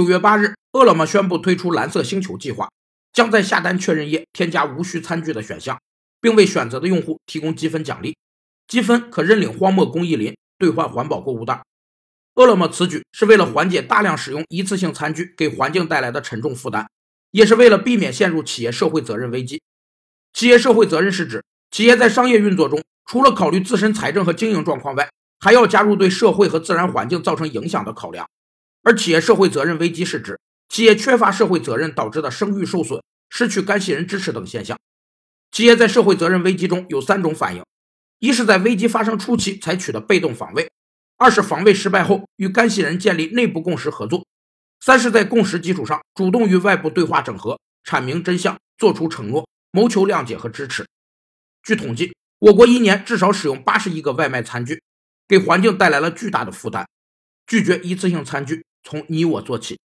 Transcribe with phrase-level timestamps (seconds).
[0.00, 2.70] 九月八日，饿了么宣布推出蓝色星球计划，
[3.12, 5.78] 将在下单确认页添加无需餐具的选项，
[6.22, 8.16] 并为选择的用户提供积分奖励，
[8.66, 11.60] 积分可认领荒漠公益林兑换环保购物袋。
[12.36, 16.88] 饿了么此举是为了缓解大量使用一次性餐具给环境带来的沉重负担，
[17.32, 19.60] 也是为了避免陷入企业社会责任危机。
[20.32, 25.10] 企业社会责任是指企业在商业运作中，除了考虑自身财政和经营状况外，
[25.40, 28.26] 还要加入对社会和自然环境造成影响的考量。
[28.82, 30.38] 而企业社会责任危机是指
[30.68, 34.78] 企业缺乏社会责任导致的声誉受损、失去干系人支持等现象。
[35.52, 37.64] 企业在社会责任危机中有三种反应：
[38.20, 40.64] 一是在危机发生初期采取的被动防卫；
[41.18, 44.24] 二是防卫失败后与干系人建立内部共识合作；
[44.80, 50.86] 三是在共识基础上主动与外部对话整合，阐明真相，做出承诺，谋求谅解和支持。
[51.62, 54.80] 据统计，我国一年至少使用八十亿个外卖餐具，
[55.26, 56.88] 给环境带来了巨大的负担。
[57.46, 58.64] 拒绝一次性餐具。
[58.84, 59.80] 从你我做起。